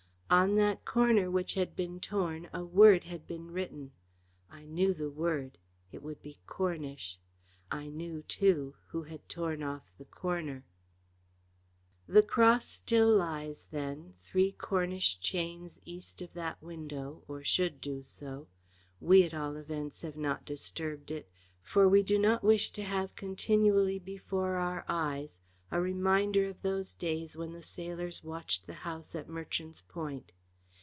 On 0.33 0.55
that 0.55 0.85
corner 0.85 1.29
which 1.29 1.55
had 1.55 1.75
been 1.75 1.99
torn 1.99 2.47
a 2.53 2.63
word 2.63 3.03
had 3.03 3.27
been 3.27 3.51
written. 3.51 3.91
I 4.49 4.63
knew 4.63 4.93
the 4.93 5.09
word. 5.09 5.57
It 5.91 6.01
would 6.01 6.21
be 6.21 6.39
"Cornish." 6.47 7.19
I 7.69 7.87
knew, 7.89 8.21
too, 8.21 8.75
who 8.91 9.03
had 9.03 9.27
torn 9.27 9.61
off 9.61 9.91
the 9.97 10.05
corner. 10.05 10.63
The 12.07 12.23
cross 12.23 12.65
still 12.65 13.13
lies 13.13 13.65
then 13.71 14.13
three 14.21 14.53
Cornish 14.53 15.19
chains 15.19 15.81
east 15.83 16.21
of 16.21 16.31
that 16.31 16.63
window, 16.63 17.23
or 17.27 17.43
should 17.43 17.81
do 17.81 18.01
so. 18.01 18.47
We 19.01 19.23
at 19.23 19.33
all 19.33 19.57
events 19.57 19.99
have 19.99 20.15
not 20.15 20.45
disturbed 20.45 21.11
it, 21.11 21.29
for 21.61 21.89
we 21.89 22.03
do 22.03 22.17
not 22.17 22.41
wish 22.41 22.69
to 22.71 22.83
have 22.83 23.17
continually 23.17 23.99
before 23.99 24.55
our 24.55 24.85
eyes 24.87 25.39
a 25.73 25.79
reminder 25.79 26.49
of 26.49 26.61
those 26.63 26.93
days 26.95 27.37
when 27.37 27.53
the 27.53 27.61
sailors 27.61 28.25
watched 28.25 28.67
the 28.67 28.73
house 28.83 29.15
at 29.15 29.29
Merchant's 29.29 29.79
Point. 29.79 30.33